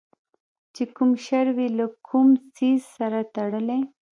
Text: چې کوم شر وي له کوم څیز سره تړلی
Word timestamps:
چې 0.75 0.83
کوم 0.95 1.09
شر 1.25 1.47
وي 1.57 1.67
له 1.77 1.85
کوم 2.07 2.27
څیز 2.55 2.81
سره 2.97 3.19
تړلی 3.35 3.81